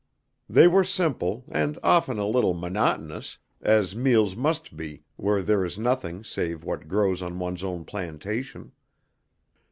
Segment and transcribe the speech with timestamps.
[0.49, 5.77] They were simple, and often a little monotonous, as meals must be where there is
[5.77, 8.71] nothing save what grows on one's own plantation.